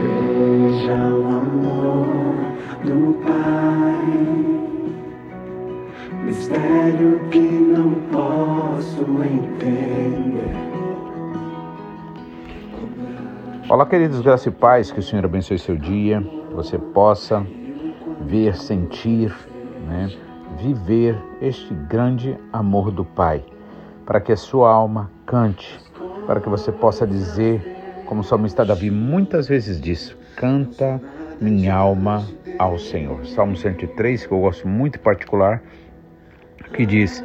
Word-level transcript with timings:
Veja 0.00 0.94
o 0.94 1.26
amor 1.26 2.36
do 2.84 3.14
Pai, 3.22 4.06
mistério 6.24 7.20
que 7.30 7.38
não 7.38 7.92
posso 8.10 9.02
entender. 9.22 10.56
Olá, 13.68 13.84
queridos, 13.84 14.20
graças 14.22 14.46
e 14.46 14.50
paz, 14.50 14.90
que 14.90 15.00
o 15.00 15.02
Senhor 15.02 15.24
abençoe 15.26 15.58
seu 15.58 15.76
dia, 15.76 16.22
que 16.48 16.54
você 16.54 16.78
possa 16.78 17.46
ver, 18.22 18.56
sentir, 18.56 19.34
né, 19.86 20.10
viver 20.58 21.16
este 21.42 21.74
grande 21.74 22.38
amor 22.52 22.90
do 22.90 23.04
Pai, 23.04 23.44
para 24.06 24.18
que 24.18 24.32
a 24.32 24.36
sua 24.36 24.70
alma 24.72 25.10
cante, 25.26 25.78
para 26.26 26.40
que 26.40 26.48
você 26.48 26.72
possa 26.72 27.06
dizer 27.06 27.79
como 28.10 28.22
o 28.22 28.24
salmista 28.24 28.64
Davi 28.64 28.90
muitas 28.90 29.46
vezes 29.46 29.80
diz: 29.80 30.16
Canta 30.34 31.00
minha 31.40 31.72
alma 31.72 32.26
ao 32.58 32.76
Senhor. 32.76 33.24
Salmo 33.24 33.56
103, 33.56 34.26
que 34.26 34.32
eu 34.32 34.40
gosto 34.40 34.66
muito 34.66 34.98
particular, 34.98 35.62
que 36.74 36.84
diz: 36.84 37.24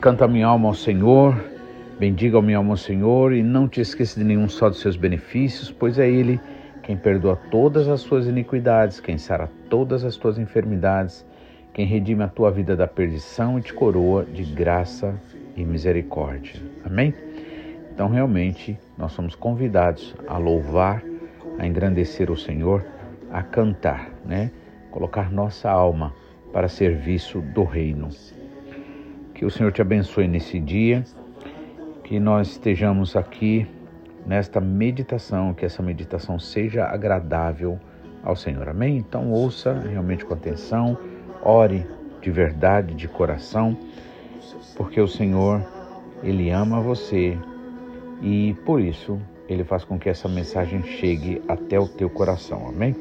Canta 0.00 0.26
minha 0.26 0.46
alma 0.46 0.68
ao 0.68 0.74
Senhor, 0.74 1.36
bendiga 2.00 2.38
a 2.38 2.42
minha 2.42 2.56
alma 2.56 2.70
ao 2.70 2.78
Senhor 2.78 3.34
e 3.34 3.42
não 3.42 3.68
te 3.68 3.82
esqueça 3.82 4.18
de 4.18 4.24
nenhum 4.24 4.48
só 4.48 4.70
dos 4.70 4.80
seus 4.80 4.96
benefícios, 4.96 5.70
pois 5.70 5.98
é 5.98 6.08
Ele 6.08 6.40
quem 6.82 6.96
perdoa 6.96 7.36
todas 7.50 7.86
as 7.86 8.00
suas 8.00 8.26
iniquidades, 8.26 8.98
quem 8.98 9.18
sara 9.18 9.50
todas 9.68 10.06
as 10.06 10.16
tuas 10.16 10.38
enfermidades, 10.38 11.22
quem 11.74 11.84
redime 11.84 12.22
a 12.22 12.28
tua 12.28 12.50
vida 12.50 12.74
da 12.74 12.88
perdição 12.88 13.58
e 13.58 13.62
te 13.62 13.74
coroa 13.74 14.24
de 14.24 14.42
graça 14.42 15.14
e 15.54 15.62
misericórdia. 15.66 16.62
Amém? 16.82 17.12
Então, 17.94 18.08
realmente, 18.08 18.78
nós 18.96 19.12
somos 19.12 19.34
convidados 19.34 20.14
a 20.26 20.38
louvar, 20.38 21.02
a 21.58 21.66
engrandecer 21.66 22.30
o 22.30 22.36
Senhor, 22.36 22.82
a 23.30 23.42
cantar, 23.42 24.10
né? 24.24 24.50
Colocar 24.90 25.30
nossa 25.30 25.70
alma 25.70 26.14
para 26.54 26.68
serviço 26.68 27.42
do 27.42 27.64
reino. 27.64 28.08
Que 29.34 29.44
o 29.44 29.50
Senhor 29.50 29.70
te 29.72 29.82
abençoe 29.82 30.26
nesse 30.26 30.58
dia, 30.58 31.04
que 32.02 32.18
nós 32.18 32.52
estejamos 32.52 33.14
aqui 33.14 33.66
nesta 34.26 34.58
meditação, 34.58 35.52
que 35.52 35.66
essa 35.66 35.82
meditação 35.82 36.38
seja 36.38 36.86
agradável 36.86 37.78
ao 38.24 38.34
Senhor. 38.34 38.70
Amém? 38.70 38.96
Então, 38.96 39.30
ouça 39.30 39.78
realmente 39.80 40.24
com 40.24 40.32
atenção, 40.32 40.96
ore 41.42 41.86
de 42.22 42.30
verdade, 42.30 42.94
de 42.94 43.06
coração, 43.06 43.76
porque 44.76 44.98
o 44.98 45.08
Senhor, 45.08 45.60
Ele 46.22 46.48
ama 46.50 46.80
você 46.80 47.36
e 48.22 48.54
por 48.64 48.80
isso 48.80 49.18
ele 49.48 49.64
faz 49.64 49.84
com 49.84 49.98
que 49.98 50.08
essa 50.08 50.28
mensagem 50.28 50.82
chegue 50.82 51.42
até 51.48 51.78
o 51.78 51.88
teu 51.88 52.08
coração. 52.08 52.68
Amém? 52.68 52.94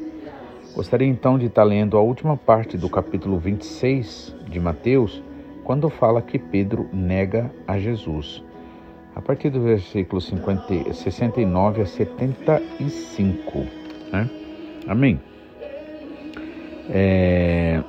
Gostaria 0.76 1.08
então 1.08 1.38
de 1.38 1.46
estar 1.46 1.64
lendo 1.64 1.98
a 1.98 2.02
última 2.02 2.36
parte 2.36 2.78
do 2.78 2.90
capítulo 2.90 3.38
26 3.38 4.36
de 4.50 4.60
Mateus, 4.60 5.22
quando 5.64 5.90
fala 5.90 6.22
que 6.22 6.40
Pedro 6.40 6.90
nega 6.92 7.52
a 7.68 7.78
Jesus. 7.78 8.44
A 9.14 9.22
partir 9.22 9.50
do 9.50 9.62
versículo 9.62 10.20
50, 10.22 10.94
69 10.94 11.82
a 11.82 11.86
75. 11.86 13.60
Né? 14.12 14.30
Amém? 14.88 15.20
É, 16.90 17.82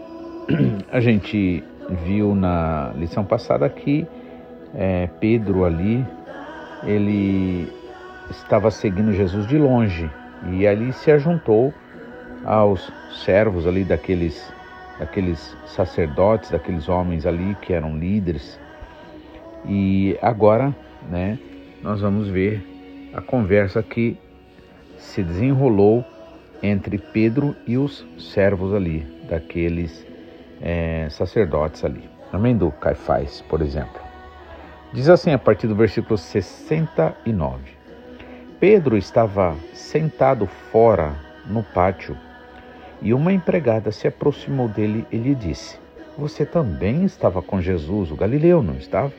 a 0.90 1.00
gente 1.00 1.62
viu 2.04 2.34
na 2.34 2.92
lição 2.96 3.24
passada 3.24 3.68
que 3.68 4.06
é, 4.74 5.08
Pedro 5.20 5.64
ali 5.64 6.04
ele 6.84 7.70
estava 8.30 8.70
seguindo 8.70 9.12
Jesus 9.12 9.46
de 9.46 9.58
longe 9.58 10.10
e 10.50 10.66
ali 10.66 10.92
se 10.92 11.10
ajuntou 11.10 11.72
aos 12.44 12.92
servos 13.24 13.66
ali 13.66 13.84
daqueles 13.84 14.52
daqueles 14.98 15.56
sacerdotes, 15.66 16.50
daqueles 16.50 16.88
homens 16.88 17.26
ali 17.26 17.56
que 17.60 17.72
eram 17.72 17.98
líderes. 17.98 18.60
E 19.64 20.16
agora, 20.22 20.74
né, 21.10 21.38
nós 21.82 22.00
vamos 22.00 22.28
ver 22.28 22.64
a 23.12 23.20
conversa 23.20 23.82
que 23.82 24.16
se 24.96 25.22
desenrolou 25.22 26.04
entre 26.62 26.98
Pedro 26.98 27.56
e 27.66 27.76
os 27.76 28.06
servos 28.18 28.72
ali, 28.72 29.04
daqueles 29.28 30.06
é, 30.60 31.08
sacerdotes 31.10 31.84
ali. 31.84 32.08
Amém? 32.32 32.56
Do 32.56 32.70
Caifás, 32.70 33.42
por 33.48 33.60
exemplo. 33.60 34.11
Diz 34.92 35.08
assim 35.08 35.30
a 35.30 35.38
partir 35.38 35.66
do 35.66 35.74
versículo 35.74 36.18
69. 36.18 37.62
Pedro 38.60 38.98
estava 38.98 39.56
sentado 39.72 40.46
fora 40.46 41.14
no 41.46 41.62
pátio 41.62 42.14
e 43.00 43.14
uma 43.14 43.32
empregada 43.32 43.90
se 43.90 44.06
aproximou 44.06 44.68
dele 44.68 45.06
e 45.10 45.16
lhe 45.16 45.34
disse: 45.34 45.78
Você 46.18 46.44
também 46.44 47.04
estava 47.04 47.40
com 47.40 47.58
Jesus, 47.58 48.10
o 48.10 48.16
Galileu, 48.16 48.62
não 48.62 48.74
estava? 48.74 49.10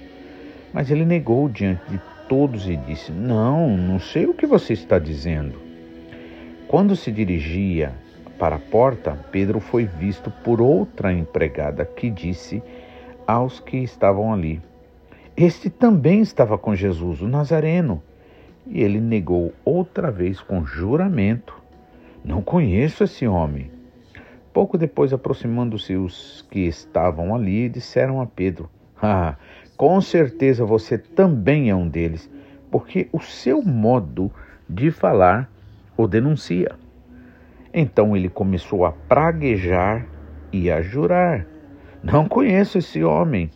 Mas 0.71 0.91
ele 0.91 1.05
negou 1.05 1.49
diante 1.49 1.81
de 1.89 1.99
todos 2.29 2.69
e 2.69 2.75
disse: 2.75 3.11
Não, 3.11 3.75
não 3.75 3.99
sei 3.99 4.27
o 4.27 4.33
que 4.35 4.45
você 4.45 4.73
está 4.73 4.99
dizendo. 4.99 5.59
Quando 6.67 6.95
se 6.95 7.11
dirigia 7.11 7.93
para 8.37 8.57
a 8.57 8.59
porta, 8.59 9.17
Pedro 9.31 9.59
foi 9.59 9.85
visto 9.85 10.29
por 10.29 10.61
outra 10.61 11.11
empregada 11.11 11.83
que 11.83 12.11
disse 12.11 12.61
aos 13.25 13.59
que 13.59 13.77
estavam 13.77 14.31
ali: 14.31 14.61
este 15.35 15.69
também 15.69 16.21
estava 16.21 16.57
com 16.59 16.75
Jesus, 16.75 17.21
o 17.21 17.27
Nazareno. 17.27 18.03
E 18.67 18.81
ele 18.81 18.99
negou 18.99 19.51
outra 19.65 20.11
vez 20.11 20.39
com 20.39 20.63
juramento: 20.63 21.55
Não 22.23 22.41
conheço 22.41 23.03
esse 23.03 23.27
homem. 23.27 23.71
Pouco 24.53 24.77
depois, 24.77 25.11
aproximando-se 25.11 25.95
os 25.95 26.47
que 26.51 26.61
estavam 26.61 27.33
ali, 27.33 27.67
disseram 27.67 28.21
a 28.21 28.27
Pedro: 28.27 28.69
Ah, 29.01 29.35
com 29.75 29.99
certeza 29.99 30.63
você 30.63 30.99
também 30.99 31.69
é 31.69 31.75
um 31.75 31.89
deles, 31.89 32.29
porque 32.69 33.09
o 33.11 33.19
seu 33.19 33.61
modo 33.63 34.31
de 34.69 34.91
falar 34.91 35.49
o 35.97 36.07
denuncia. 36.07 36.75
Então 37.73 38.15
ele 38.15 38.29
começou 38.29 38.85
a 38.85 38.91
praguejar 38.91 40.05
e 40.51 40.69
a 40.69 40.81
jurar: 40.83 41.47
Não 42.03 42.29
conheço 42.29 42.77
esse 42.77 43.03
homem. 43.03 43.49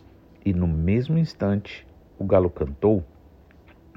E 0.48 0.52
no 0.54 0.66
mesmo 0.66 1.18
instante 1.18 1.86
o 2.18 2.24
galo 2.24 2.48
cantou. 2.48 3.04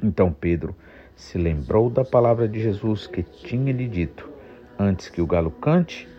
Então 0.04 0.34
Pedro 0.34 0.76
se 1.16 1.38
lembrou 1.38 1.90
da 1.90 2.04
palavra 2.04 2.46
de 2.46 2.60
Jesus 2.60 3.08
que 3.08 3.24
tinha 3.24 3.72
lhe 3.72 3.88
dito: 3.88 4.30
Antes 4.78 5.08
que 5.08 5.22
o 5.22 5.26
galo 5.26 5.50
cante, 5.50 6.10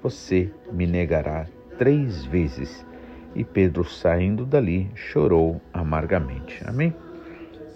você 0.00 0.48
me 0.70 0.86
negará 0.86 1.48
três 1.76 2.24
vezes. 2.24 2.86
E 3.34 3.42
Pedro, 3.42 3.84
saindo 3.84 4.46
dali, 4.46 4.88
chorou 4.94 5.60
amargamente. 5.72 6.62
Amém? 6.64 6.94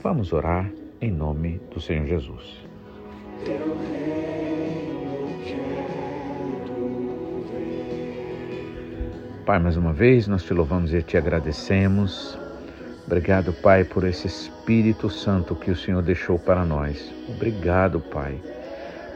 Vamos 0.00 0.32
orar 0.32 0.70
em 1.00 1.10
nome 1.10 1.60
do 1.72 1.80
Senhor 1.80 2.06
Jesus. 2.06 2.64
Pai, 9.44 9.58
mais 9.58 9.76
uma 9.76 9.92
vez 9.92 10.26
nós 10.26 10.42
te 10.42 10.54
louvamos 10.54 10.94
e 10.94 11.02
te 11.02 11.18
agradecemos. 11.18 12.38
Obrigado, 13.06 13.52
Pai, 13.52 13.84
por 13.84 14.02
esse 14.04 14.26
Espírito 14.26 15.10
Santo 15.10 15.54
que 15.54 15.70
o 15.70 15.76
Senhor 15.76 16.00
deixou 16.00 16.38
para 16.38 16.64
nós. 16.64 17.14
Obrigado, 17.28 18.00
Pai, 18.00 18.40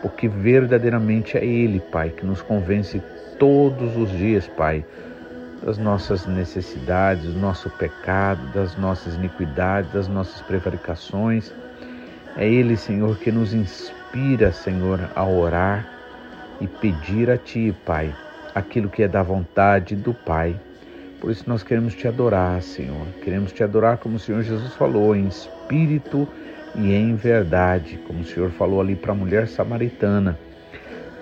porque 0.03 0.29
verdadeiramente 0.29 1.39
é 1.39 1.43
Ele, 1.43 1.81
Pai, 1.81 2.11
que 2.11 2.27
nos 2.27 2.43
convence 2.43 3.03
todos 3.39 3.97
os 3.97 4.11
dias, 4.11 4.47
Pai, 4.49 4.85
das 5.65 5.79
nossas 5.79 6.27
necessidades, 6.27 7.33
do 7.33 7.41
nosso 7.41 7.71
pecado, 7.71 8.53
das 8.53 8.77
nossas 8.77 9.15
iniquidades, 9.15 9.91
das 9.95 10.09
nossas 10.09 10.43
prevaricações. 10.43 11.51
É 12.37 12.47
Ele, 12.47 12.77
Senhor, 12.77 13.17
que 13.17 13.33
nos 13.33 13.55
inspira, 13.55 14.53
Senhor, 14.53 15.09
a 15.17 15.25
orar 15.25 15.89
e 16.61 16.67
pedir 16.67 17.31
a 17.31 17.39
Ti, 17.39 17.75
Pai 17.87 18.15
aquilo 18.55 18.89
que 18.89 19.03
é 19.03 19.09
da 19.09 19.23
vontade 19.23 19.95
do 19.97 20.13
Pai. 20.13 20.57
Por 21.21 21.31
isso 21.31 21.45
nós 21.47 21.63
queremos 21.63 21.95
te 21.95 22.07
adorar, 22.07 22.63
Senhor. 22.63 23.07
Queremos 23.23 23.53
te 23.53 23.63
adorar 23.65 23.99
como 23.99 24.17
o 24.17 24.19
Senhor 24.19 24.43
Jesus 24.43 24.73
falou, 24.75 25.17
em 25.17 25.27
espírito 25.27 26.29
e 26.75 26.93
em 26.93 27.15
verdade, 27.15 27.99
como 28.07 28.21
o 28.21 28.25
Senhor 28.25 28.51
falou 28.51 28.81
ali 28.81 28.95
para 28.95 29.13
a 29.13 29.15
mulher 29.15 29.49
samaritana. 29.49 30.39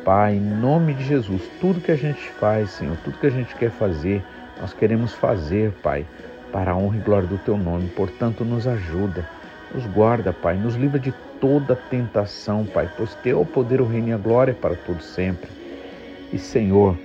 Pai, 0.05 0.35
em 0.37 0.41
nome 0.41 0.95
de 0.95 1.05
Jesus, 1.05 1.43
tudo 1.61 1.81
que 1.81 1.91
a 1.91 1.97
gente 1.97 2.29
faz, 2.33 2.71
Senhor, 2.71 2.97
tudo 3.03 3.19
que 3.19 3.27
a 3.27 3.31
gente 3.31 3.55
quer 3.57 3.71
fazer, 3.71 4.23
nós 4.61 4.73
queremos 4.73 5.13
fazer, 5.15 5.73
Pai, 5.83 6.07
para 6.53 6.73
a 6.73 6.77
honra 6.77 6.97
e 6.99 7.01
glória 7.01 7.29
do 7.29 7.39
Teu 7.39 7.57
nome. 7.57 7.89
Portanto, 7.89 8.45
nos 8.45 8.67
ajuda, 8.67 9.29
nos 9.75 9.85
guarda, 9.87 10.33
Pai, 10.33 10.57
nos 10.57 10.77
livra 10.77 10.99
de 10.99 11.13
toda 11.41 11.75
tentação, 11.75 12.65
Pai, 12.65 12.89
pois 12.97 13.15
Teu 13.17 13.43
é 13.43 13.45
poder, 13.45 13.81
o 13.81 13.87
reino 13.87 14.09
e 14.09 14.13
a 14.13 14.17
glória 14.17 14.55
para 14.55 14.75
todos 14.75 15.07
sempre. 15.07 15.51
E, 16.33 16.39
Senhor, 16.39 16.97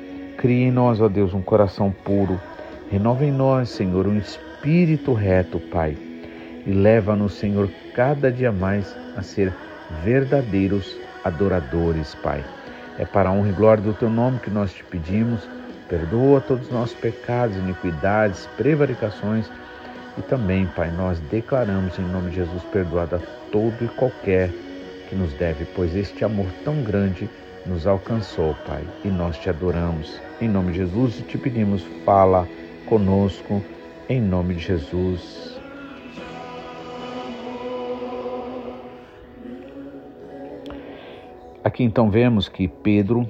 Cria 0.42 0.68
em 0.68 0.72
nós, 0.72 1.00
ó 1.00 1.08
Deus, 1.08 1.36
um 1.36 1.42
coração 1.42 1.94
puro. 2.04 2.42
Renova 2.90 3.24
em 3.24 3.32
nós, 3.32 3.70
Senhor, 3.70 4.08
um 4.08 4.18
espírito 4.18 5.14
reto, 5.14 5.60
Pai. 5.60 5.96
E 6.66 6.72
leva-nos, 6.72 7.34
Senhor, 7.34 7.70
cada 7.94 8.32
dia 8.32 8.52
mais 8.52 8.96
a 9.16 9.22
ser 9.22 9.54
verdadeiros 10.04 10.98
adoradores, 11.24 12.16
Pai. 12.16 12.44
É 12.98 13.06
para 13.06 13.30
a 13.30 13.32
honra 13.32 13.50
e 13.50 13.54
glória 13.54 13.84
do 13.84 13.94
Teu 13.94 14.10
nome 14.10 14.40
que 14.40 14.50
nós 14.50 14.74
te 14.74 14.84
pedimos. 14.84 15.48
Perdoa 15.88 16.42
todos 16.42 16.66
os 16.66 16.74
nossos 16.74 16.96
pecados, 16.96 17.56
iniquidades, 17.58 18.50
prevaricações 18.58 19.48
e 20.18 20.22
também, 20.24 20.66
Pai, 20.66 20.92
nós 20.92 21.20
declaramos 21.30 21.98
em 22.00 22.04
nome 22.04 22.32
de 22.32 22.38
Jesus 22.38 22.64
perdoado 22.64 23.18
a 23.18 23.20
todo 23.52 23.86
e 23.86 23.88
qualquer 23.90 24.50
que 25.08 25.16
nos 25.16 25.34
deve, 25.34 25.66
pois 25.76 25.96
este 25.96 26.26
amor 26.26 26.48
tão 26.66 26.84
grande 26.84 27.30
nos 27.66 27.86
alcançou, 27.86 28.56
Pai, 28.66 28.84
e 29.06 29.08
nós 29.08 29.38
te 29.38 29.50
adoramos. 29.50 30.31
Em 30.42 30.48
nome 30.48 30.72
de 30.72 30.80
Jesus 30.80 31.24
te 31.28 31.38
pedimos, 31.38 31.84
fala 32.04 32.50
conosco, 32.88 33.62
em 34.10 34.20
nome 34.20 34.56
de 34.56 34.62
Jesus. 34.62 35.62
Aqui 41.64 41.84
então 41.84 42.10
vemos 42.10 42.50
que 42.50 42.68
Pedro, 42.68 43.30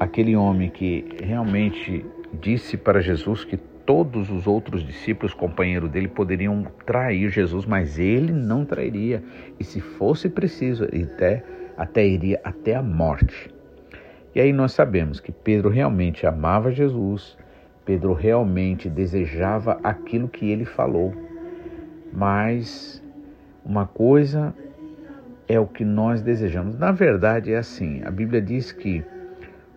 aquele 0.00 0.34
homem 0.34 0.68
que 0.68 1.04
realmente 1.22 2.04
disse 2.32 2.76
para 2.76 3.00
Jesus 3.00 3.44
que 3.44 3.56
todos 3.56 4.28
os 4.28 4.48
outros 4.48 4.84
discípulos, 4.84 5.32
companheiros 5.32 5.88
dele, 5.88 6.08
poderiam 6.08 6.66
trair 6.84 7.30
Jesus, 7.30 7.66
mas 7.66 8.00
ele 8.00 8.32
não 8.32 8.64
trairia. 8.64 9.22
E 9.60 9.64
se 9.64 9.80
fosse 9.80 10.28
preciso, 10.28 10.84
até, 10.84 11.44
até 11.76 12.04
iria 12.04 12.40
até 12.42 12.74
a 12.74 12.82
morte. 12.82 13.57
E 14.38 14.40
aí 14.40 14.52
nós 14.52 14.70
sabemos 14.70 15.18
que 15.18 15.32
Pedro 15.32 15.68
realmente 15.68 16.24
amava 16.24 16.70
Jesus, 16.70 17.36
Pedro 17.84 18.12
realmente 18.12 18.88
desejava 18.88 19.80
aquilo 19.82 20.28
que 20.28 20.48
ele 20.48 20.64
falou. 20.64 21.12
Mas 22.12 23.02
uma 23.64 23.84
coisa 23.84 24.54
é 25.48 25.58
o 25.58 25.66
que 25.66 25.84
nós 25.84 26.22
desejamos. 26.22 26.78
Na 26.78 26.92
verdade, 26.92 27.52
é 27.52 27.58
assim: 27.58 28.00
a 28.04 28.12
Bíblia 28.12 28.40
diz 28.40 28.70
que 28.70 29.04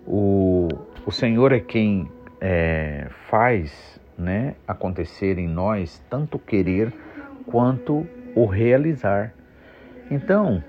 o, 0.06 0.68
o 1.08 1.12
Senhor 1.12 1.52
é 1.52 1.60
quem 1.60 2.08
é, 2.40 3.08
faz 3.32 4.00
né, 4.16 4.54
acontecer 4.68 5.40
em 5.40 5.48
nós 5.48 6.06
tanto 6.08 6.38
querer 6.38 6.94
quanto 7.48 8.06
o 8.36 8.46
realizar. 8.46 9.34
Então, 10.12 10.64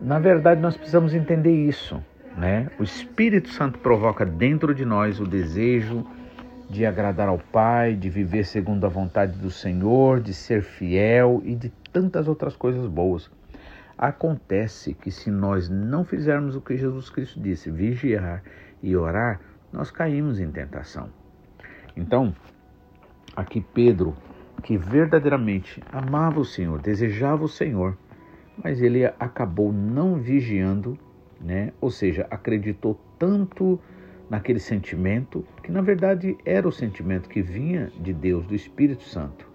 na 0.00 0.18
verdade, 0.18 0.60
nós 0.60 0.76
precisamos 0.76 1.14
entender 1.14 1.54
isso. 1.54 2.02
Né? 2.36 2.68
O 2.78 2.82
Espírito 2.82 3.48
Santo 3.48 3.78
provoca 3.78 4.24
dentro 4.24 4.74
de 4.74 4.84
nós 4.84 5.20
o 5.20 5.26
desejo 5.26 6.04
de 6.68 6.84
agradar 6.84 7.28
ao 7.28 7.38
Pai, 7.38 7.94
de 7.94 8.10
viver 8.10 8.44
segundo 8.44 8.84
a 8.84 8.88
vontade 8.88 9.38
do 9.38 9.50
Senhor, 9.50 10.20
de 10.20 10.34
ser 10.34 10.62
fiel 10.62 11.40
e 11.44 11.54
de 11.54 11.70
tantas 11.92 12.26
outras 12.26 12.56
coisas 12.56 12.86
boas. 12.86 13.30
Acontece 13.96 14.94
que 14.94 15.10
se 15.10 15.30
nós 15.30 15.68
não 15.68 16.04
fizermos 16.04 16.56
o 16.56 16.60
que 16.60 16.76
Jesus 16.76 17.08
Cristo 17.08 17.40
disse, 17.40 17.70
vigiar 17.70 18.42
e 18.82 18.96
orar, 18.96 19.40
nós 19.72 19.90
caímos 19.90 20.40
em 20.40 20.50
tentação. 20.50 21.08
Então, 21.96 22.34
aqui 23.36 23.60
Pedro, 23.60 24.16
que 24.62 24.76
verdadeiramente 24.76 25.82
amava 25.92 26.40
o 26.40 26.44
Senhor, 26.44 26.80
desejava 26.80 27.44
o 27.44 27.48
Senhor, 27.48 27.96
mas 28.62 28.82
ele 28.82 29.04
acabou 29.04 29.72
não 29.72 30.16
vigiando, 30.16 30.98
né? 31.44 31.72
Ou 31.80 31.90
seja, 31.90 32.26
acreditou 32.30 32.98
tanto 33.18 33.78
naquele 34.30 34.58
sentimento 34.58 35.46
que 35.62 35.70
na 35.70 35.82
verdade 35.82 36.36
era 36.44 36.66
o 36.66 36.72
sentimento 36.72 37.28
que 37.28 37.42
vinha 37.42 37.92
de 38.00 38.14
Deus, 38.14 38.46
do 38.46 38.54
Espírito 38.54 39.04
Santo. 39.04 39.46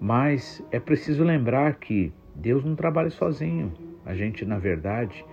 Mas 0.00 0.64
é 0.72 0.80
preciso 0.80 1.22
lembrar 1.22 1.74
que 1.74 2.12
Deus 2.34 2.64
não 2.64 2.74
trabalha 2.74 3.10
sozinho. 3.10 3.72
A 4.04 4.14
gente, 4.14 4.44
na 4.44 4.58
verdade, 4.58 5.24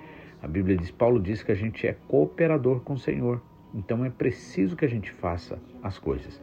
a 0.43 0.47
Bíblia 0.47 0.77
diz, 0.77 0.91
Paulo 0.91 1.19
diz 1.19 1.41
que 1.41 1.51
a 1.51 1.55
gente 1.55 1.87
é 1.87 1.95
cooperador 2.07 2.81
com 2.81 2.93
o 2.93 2.99
Senhor. 2.99 3.41
Então 3.73 4.03
é 4.03 4.09
preciso 4.09 4.75
que 4.75 4.85
a 4.85 4.89
gente 4.89 5.11
faça 5.11 5.57
as 5.81 5.97
coisas. 5.97 6.39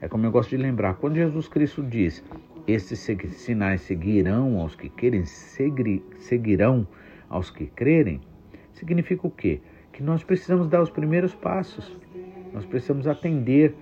É 0.00 0.08
como 0.08 0.26
eu 0.26 0.32
gosto 0.32 0.50
de 0.50 0.56
lembrar, 0.56 0.94
quando 0.94 1.14
Jesus 1.14 1.46
Cristo 1.48 1.82
diz: 1.82 2.24
Esses 2.66 2.98
sinais 2.98 3.82
seguirão 3.82 4.58
aos 4.58 4.74
que 4.74 4.88
querem, 4.88 5.24
seguirão 5.24 6.86
aos 7.28 7.50
que 7.50 7.66
crerem, 7.66 8.20
significa 8.82 9.26
o 9.26 9.30
quê? 9.30 9.60
Que 9.92 10.02
nós 10.02 10.24
precisamos 10.24 10.66
dar 10.66 10.82
os 10.82 10.90
primeiros 10.90 11.32
passos, 11.34 11.96
nós 12.52 12.64
precisamos 12.64 13.06
atender 13.06 13.74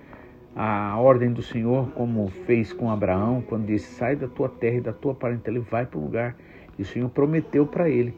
a 0.55 0.95
ordem 0.99 1.31
do 1.33 1.41
Senhor, 1.41 1.89
como 1.91 2.27
fez 2.45 2.71
com 2.71 2.91
Abraão, 2.91 3.41
quando 3.41 3.65
disse: 3.65 3.95
Sai 3.95 4.15
da 4.15 4.27
tua 4.27 4.47
terra 4.47 4.75
e 4.77 4.81
da 4.81 4.93
tua 4.93 5.15
parentela 5.15 5.57
e 5.57 5.61
vai 5.61 5.85
para 5.85 5.97
o 5.97 6.03
lugar. 6.03 6.35
E 6.77 6.83
o 6.83 6.85
Senhor 6.85 7.09
prometeu 7.09 7.65
para 7.65 7.89
ele 7.89 8.13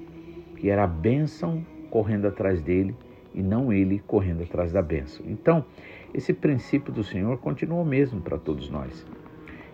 que 0.57 0.69
era 0.69 0.83
a 0.83 0.87
bênção 0.87 1.65
correndo 1.89 2.27
atrás 2.27 2.61
dele 2.61 2.95
e 3.33 3.41
não 3.41 3.71
ele 3.71 3.99
correndo 4.05 4.43
atrás 4.43 4.71
da 4.71 4.81
bênção. 4.81 5.25
Então, 5.27 5.65
esse 6.13 6.33
princípio 6.33 6.93
do 6.93 7.03
Senhor 7.03 7.37
continua 7.37 7.81
o 7.81 7.85
mesmo 7.85 8.21
para 8.21 8.37
todos 8.37 8.69
nós. 8.69 9.05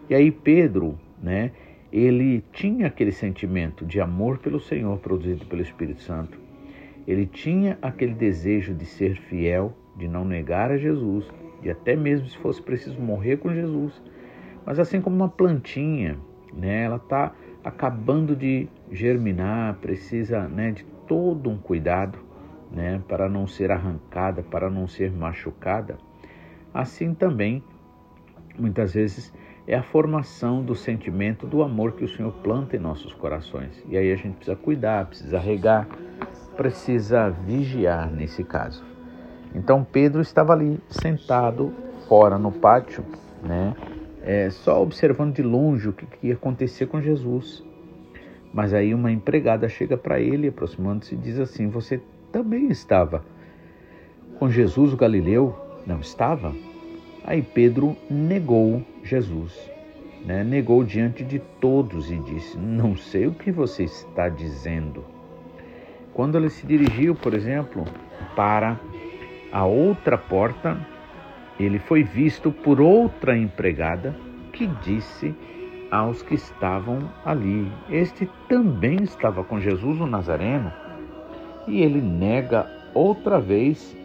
E 0.10 0.16
aí 0.16 0.32
Pedro, 0.32 0.98
né, 1.22 1.52
ele 1.92 2.44
tinha 2.52 2.88
aquele 2.88 3.12
sentimento 3.12 3.86
de 3.86 4.00
amor 4.00 4.38
pelo 4.40 4.60
Senhor 4.60 4.98
produzido 5.00 5.46
pelo 5.46 5.62
Espírito 5.62 6.02
Santo. 6.02 6.40
Ele 7.10 7.26
tinha 7.26 7.76
aquele 7.82 8.14
desejo 8.14 8.76
de 8.76 8.86
ser 8.86 9.16
fiel, 9.16 9.74
de 9.98 10.08
não 10.08 10.24
negar 10.24 10.70
a 10.70 10.78
Jesus, 10.78 11.28
de 11.60 11.72
até 11.72 11.96
mesmo 11.96 12.28
se 12.28 12.38
fosse 12.38 12.62
preciso 12.62 13.02
morrer 13.02 13.38
com 13.38 13.52
Jesus. 13.52 14.00
Mas 14.64 14.78
assim 14.78 15.02
como 15.02 15.16
uma 15.16 15.28
plantinha, 15.28 16.20
né, 16.54 16.84
ela 16.84 16.98
está 16.98 17.34
acabando 17.64 18.36
de 18.36 18.70
germinar, 18.92 19.74
precisa 19.82 20.48
né, 20.48 20.70
de 20.70 20.86
todo 21.08 21.50
um 21.50 21.58
cuidado 21.58 22.20
né, 22.72 23.02
para 23.08 23.28
não 23.28 23.48
ser 23.48 23.72
arrancada, 23.72 24.44
para 24.44 24.70
não 24.70 24.88
ser 24.88 25.12
machucada. 25.12 25.98
Assim 26.72 27.16
também, 27.16 27.64
muitas 28.56 28.94
vezes, 28.94 29.34
é 29.66 29.74
a 29.74 29.82
formação 29.82 30.64
do 30.64 30.76
sentimento 30.76 31.48
do 31.48 31.64
amor 31.64 31.94
que 31.94 32.04
o 32.04 32.08
Senhor 32.08 32.32
planta 32.44 32.76
em 32.76 32.80
nossos 32.80 33.16
corações. 33.16 33.84
E 33.90 33.98
aí 33.98 34.12
a 34.12 34.16
gente 34.16 34.36
precisa 34.36 34.56
cuidar, 34.56 35.08
precisa 35.08 35.40
regar, 35.40 35.88
precisa 36.60 37.30
vigiar 37.30 38.12
nesse 38.12 38.44
caso. 38.44 38.84
Então 39.56 39.82
Pedro 39.82 40.22
estava 40.22 40.52
ali 40.52 40.78
sentado 40.90 41.74
fora 42.10 42.38
no 42.38 42.52
pátio, 42.52 43.06
né? 43.42 43.74
É, 44.22 44.50
só 44.50 44.84
observando 44.84 45.36
de 45.36 45.42
longe 45.42 45.88
o 45.88 45.94
que, 45.94 46.06
que 46.06 46.28
ia 46.28 46.34
acontecer 46.34 46.88
com 46.88 47.02
Jesus. 47.02 47.64
Mas 48.54 48.74
aí 48.74 48.94
uma 48.94 49.10
empregada 49.10 49.70
chega 49.70 49.96
para 49.96 50.20
ele, 50.20 50.50
aproximando-se, 50.50 51.16
e 51.16 51.18
diz 51.18 51.40
assim: 51.40 51.70
Você 51.70 52.02
também 52.30 52.68
estava 52.68 53.24
com 54.38 54.50
Jesus 54.50 54.92
o 54.92 54.98
Galileu? 54.98 55.56
não 55.88 56.02
estava? 56.02 56.54
Aí 57.24 57.42
Pedro 57.42 57.96
negou 58.10 58.86
Jesus, 59.02 59.58
né? 60.26 60.44
negou 60.44 60.84
diante 60.84 61.24
de 61.24 61.40
todos 61.62 62.12
e 62.12 62.18
disse: 62.18 62.58
Não 62.58 62.98
sei 62.98 63.28
o 63.28 63.34
que 63.34 63.50
você 63.50 63.86
está 63.86 64.28
dizendo. 64.28 65.19
Quando 66.20 66.38
ele 66.38 66.50
se 66.50 66.68
dirigiu, 66.68 67.16
por 67.16 67.34
exemplo, 67.34 67.86
para 68.36 68.78
a 69.54 69.66
outra 69.66 70.18
porta, 70.18 70.78
ele 71.58 71.80
foi 71.80 72.04
visto 72.04 72.52
por 72.52 72.82
outra 72.82 73.38
empregada 73.38 74.14
que 74.52 74.68
disse 74.84 75.34
aos 75.90 76.22
que 76.22 76.36
estavam 76.36 77.10
ali: 77.24 77.72
Este 77.90 78.30
também 78.50 78.98
estava 79.02 79.46
com 79.46 79.62
Jesus 79.62 80.02
o 80.02 80.06
Nazareno. 80.06 80.74
E 81.66 81.82
ele 81.82 82.02
nega 82.02 82.70
outra 82.94 83.40
vez 83.40 83.96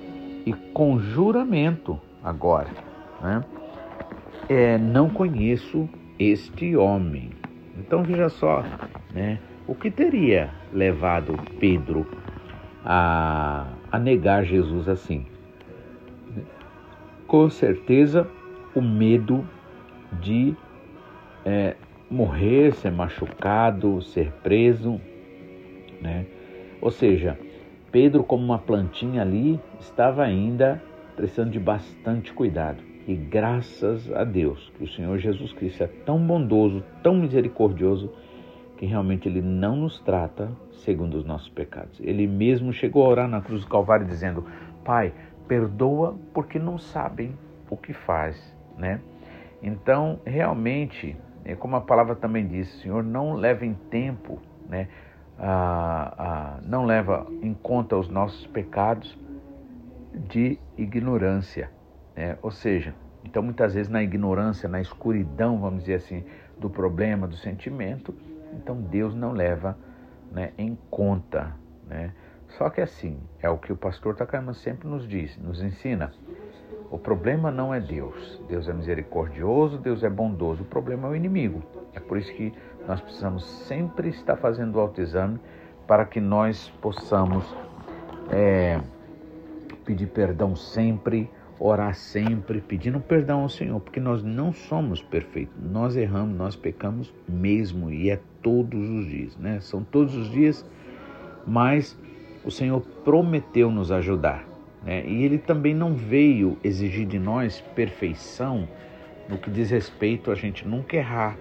e 0.47 0.53
com 0.73 1.01
juramento 1.01 2.01
agora. 2.23 2.71
Né? 3.21 3.45
É, 4.49 4.79
não 4.79 5.11
conheço 5.11 5.89
este 6.17 6.77
homem. 6.77 7.31
Então 7.77 8.05
veja 8.05 8.29
só, 8.29 8.63
né? 9.13 9.41
O 9.67 9.75
que 9.75 9.91
teria 9.91 10.51
levado 10.73 11.39
Pedro 11.59 12.07
a, 12.85 13.67
a 13.91 13.99
negar 13.99 14.45
Jesus 14.45 14.89
assim? 14.89 15.27
Com 17.27 17.49
certeza 17.49 18.29
o 18.75 18.83
medo 18.83 19.49
de 20.21 20.55
é, 21.47 21.77
morrer, 22.11 22.75
ser 22.75 22.93
machucado, 22.93 24.03
ser 24.03 24.31
preso, 24.43 25.01
né? 26.01 26.27
Ou 26.83 26.91
seja, 26.91 27.39
Pedro, 27.91 28.23
como 28.23 28.45
uma 28.45 28.59
plantinha 28.59 29.23
ali, 29.23 29.59
estava 29.81 30.23
ainda 30.23 30.83
precisando 31.17 31.51
de 31.51 31.59
bastante 31.59 32.35
cuidado. 32.35 32.83
E 33.07 33.15
graças 33.15 34.13
a 34.13 34.25
Deus 34.25 34.71
que 34.77 34.85
o 34.85 34.89
Senhor 34.89 35.17
Jesus 35.19 35.53
Cristo 35.55 35.85
é 35.85 35.87
tão 35.87 36.19
bondoso, 36.19 36.85
tão 37.03 37.15
misericordioso, 37.15 38.13
que 38.77 38.87
realmente 38.87 39.29
Ele 39.29 39.41
não 39.41 39.77
nos 39.77 40.01
trata 40.01 40.51
segundo 40.85 41.15
os 41.15 41.25
nossos 41.25 41.49
pecados. 41.49 41.99
Ele 42.01 42.27
mesmo 42.27 42.73
chegou 42.73 43.05
a 43.05 43.09
orar 43.09 43.29
na 43.29 43.41
cruz 43.41 43.63
do 43.63 43.69
Calvário 43.69 44.07
dizendo: 44.07 44.45
Pai, 44.85 45.13
perdoa 45.47 46.17
porque 46.33 46.59
não 46.59 46.79
sabem 46.79 47.37
o 47.71 47.77
que 47.77 47.93
faz, 47.93 48.55
né? 48.77 49.01
Então, 49.63 50.21
realmente, 50.25 51.17
é 51.45 51.55
como 51.55 51.77
a 51.77 51.81
palavra 51.81 52.15
também 52.15 52.47
diz, 52.47 52.69
Senhor, 52.81 53.03
não 53.03 53.33
levem 53.33 53.75
tempo, 53.91 54.39
né? 54.69 54.89
ah, 55.39 56.15
ah, 56.17 56.61
não 56.65 56.85
leva 56.85 57.27
em 57.43 57.55
conta 57.55 57.97
os 57.97 58.09
nossos 58.09 58.47
pecados 58.47 59.19
de 60.13 60.59
ignorância, 60.77 61.71
né? 62.17 62.39
ou 62.43 62.51
seja, 62.51 62.95
então 63.25 63.43
muitas 63.43 63.75
vezes 63.75 63.91
na 63.91 64.03
ignorância, 64.03 64.69
na 64.69 64.81
escuridão, 64.81 65.59
vamos 65.59 65.81
dizer 65.81 65.95
assim, 65.95 66.25
do 66.59 66.71
problema, 66.71 67.27
do 67.27 67.37
sentimento, 67.37 68.15
então 68.57 68.77
Deus 68.81 69.15
não 69.15 69.33
leva 69.33 69.77
né, 70.31 70.53
em 70.59 70.77
conta, 70.91 71.55
né? 71.87 72.13
Só 72.59 72.71
que 72.71 72.81
assim, 72.81 73.19
é 73.41 73.51
o 73.51 73.59
que 73.59 73.73
o 73.73 73.77
pastor 73.77 74.15
Takayama 74.15 74.55
sempre 74.55 74.87
nos 74.89 75.09
diz, 75.09 75.37
nos 75.39 75.63
ensina. 75.63 76.13
O 76.91 76.99
problema 76.99 77.51
não 77.51 77.75
é 77.75 77.81
Deus. 77.81 78.41
Deus 78.49 78.69
é 78.69 78.73
misericordioso, 78.73 79.79
Deus 79.79 80.05
é 80.05 80.09
bondoso. 80.09 80.63
O 80.63 80.67
problema 80.67 81.09
é 81.09 81.11
o 81.11 81.17
inimigo. 81.17 81.63
É 81.93 81.99
por 81.99 82.17
isso 82.17 82.33
que 82.33 82.53
nós 82.87 83.01
precisamos 83.01 83.45
sempre 83.45 84.11
estar 84.11 84.37
fazendo 84.37 84.77
o 84.77 84.81
autoexame 84.81 85.41
para 85.87 86.05
que 86.05 86.21
nós 86.21 86.69
possamos 86.81 87.45
é, 88.31 88.81
pedir 89.85 90.07
perdão 90.07 90.55
sempre, 90.55 91.31
orar 91.59 91.95
sempre, 91.95 92.61
pedindo 92.61 93.01
perdão 93.01 93.43
ao 93.43 93.49
Senhor, 93.49 93.81
porque 93.81 94.01
nós 94.01 94.23
não 94.23 94.53
somos 94.53 95.03
perfeitos. 95.03 95.55
Nós 95.63 95.97
erramos, 95.97 96.37
nós 96.37 96.57
pecamos 96.57 97.13
mesmo 97.29 97.91
e 97.91 98.11
é 98.11 98.21
todos 98.43 98.89
os 98.91 99.07
dias, 99.07 99.37
né? 99.37 99.61
São 99.61 99.83
todos 99.83 100.15
os 100.15 100.31
dias, 100.31 100.69
mas 101.47 101.99
o 102.45 102.51
Senhor 102.51 102.81
prometeu 103.05 103.71
nos 103.71 103.91
ajudar. 103.91 104.45
Né? 104.85 105.07
E 105.07 105.25
Ele 105.25 105.39
também 105.39 105.75
não 105.75 105.95
veio 105.95 106.59
exigir 106.63 107.07
de 107.07 107.19
nós 107.19 107.61
perfeição 107.75 108.69
no 109.29 109.39
que 109.39 109.51
diz 109.51 109.71
respeito 109.71 110.31
a 110.31 110.35
gente 110.35 110.67
nunca 110.67 110.97
errar. 110.97 111.37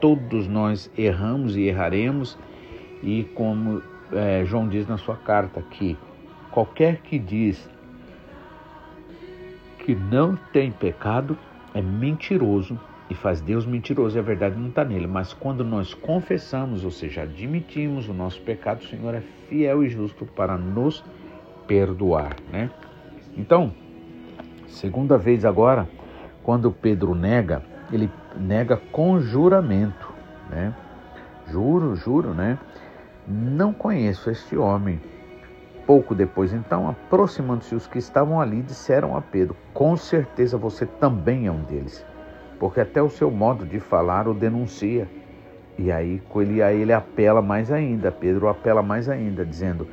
Todos 0.00 0.46
nós 0.46 0.90
erramos 0.96 1.56
e 1.56 1.62
erraremos, 1.62 2.38
e 3.02 3.24
como 3.34 3.82
é, 4.12 4.44
João 4.44 4.68
diz 4.68 4.86
na 4.86 4.98
sua 4.98 5.16
carta 5.16 5.62
que 5.62 5.96
qualquer 6.50 6.98
que 6.98 7.18
diz 7.18 7.68
que 9.86 9.94
não 9.94 10.34
tem 10.52 10.72
pecado 10.72 11.38
é 11.72 11.80
mentiroso 11.80 12.76
e 13.08 13.14
faz 13.14 13.40
Deus 13.40 13.64
mentiroso 13.64 14.16
e 14.16 14.18
a 14.18 14.22
verdade 14.22 14.58
não 14.58 14.68
está 14.68 14.84
nele. 14.84 15.06
Mas 15.06 15.32
quando 15.32 15.64
nós 15.64 15.94
confessamos, 15.94 16.84
ou 16.84 16.90
seja, 16.90 17.22
admitimos 17.22 18.08
o 18.08 18.12
nosso 18.12 18.40
pecado, 18.42 18.80
o 18.80 18.88
Senhor 18.88 19.14
é 19.14 19.22
fiel 19.48 19.84
e 19.84 19.88
justo 19.88 20.26
para 20.26 20.58
nos 20.58 21.04
perdoar, 21.68 22.34
né? 22.50 22.68
Então, 23.36 23.72
segunda 24.66 25.16
vez 25.16 25.44
agora, 25.44 25.88
quando 26.42 26.72
Pedro 26.72 27.14
nega, 27.14 27.62
ele 27.92 28.10
nega 28.36 28.76
com 28.90 29.20
juramento, 29.20 30.12
né? 30.50 30.74
Juro, 31.46 31.94
juro, 31.94 32.34
né? 32.34 32.58
Não 33.24 33.72
conheço 33.72 34.30
este 34.30 34.56
homem. 34.56 35.00
Pouco 35.86 36.14
depois, 36.14 36.52
então, 36.52 36.88
aproximando-se 36.88 37.74
os 37.74 37.86
que 37.86 37.98
estavam 37.98 38.40
ali, 38.40 38.60
disseram 38.62 39.16
a 39.16 39.22
Pedro: 39.22 39.56
Com 39.72 39.96
certeza 39.96 40.58
você 40.58 40.84
também 40.84 41.46
é 41.46 41.52
um 41.52 41.62
deles 41.62 42.04
porque 42.58 42.80
até 42.80 43.02
o 43.02 43.08
seu 43.08 43.30
modo 43.30 43.64
de 43.64 43.78
falar 43.78 44.28
o 44.28 44.34
denuncia. 44.34 45.08
E 45.78 45.92
aí 45.92 46.22
ele, 46.36 46.62
aí 46.62 46.80
ele 46.80 46.92
apela 46.92 47.42
mais 47.42 47.70
ainda, 47.70 48.10
Pedro 48.10 48.48
apela 48.48 48.82
mais 48.82 49.08
ainda, 49.08 49.44
dizendo, 49.44 49.86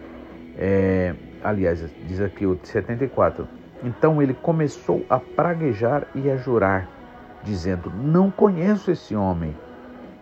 é, 0.57 1.13
aliás, 1.43 1.85
diz 2.07 2.21
aqui 2.21 2.45
o 2.45 2.57
74, 2.63 3.47
então 3.83 4.21
ele 4.21 4.33
começou 4.33 5.05
a 5.09 5.19
praguejar 5.19 6.07
e 6.15 6.29
a 6.31 6.37
jurar, 6.37 6.87
dizendo, 7.43 7.91
não 8.01 8.31
conheço 8.31 8.91
esse 8.91 9.13
homem. 9.13 9.53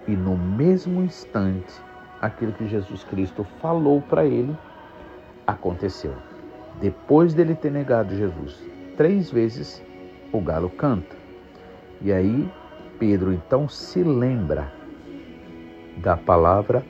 E 0.08 0.16
no 0.16 0.36
mesmo 0.36 1.04
instante, 1.04 1.80
aquilo 2.20 2.54
que 2.54 2.68
Jesus 2.68 3.04
Cristo 3.04 3.46
falou 3.62 4.02
para 4.02 4.26
ele 4.26 4.58
aconteceu. 5.46 6.14
Depois 6.80 7.34
dele 7.34 7.56
ter 7.56 7.72
negado 7.72 8.16
Jesus 8.16 8.62
três 8.98 9.32
vezes, 9.32 9.84
o 10.32 10.40
galo 10.42 10.70
canta. 10.70 11.16
E 12.02 12.12
aí 12.12 12.52
Pedro 13.00 13.34
então 13.34 13.68
se 13.68 14.04
lembra 14.04 14.72
da 15.98 16.16
palavra 16.16 16.86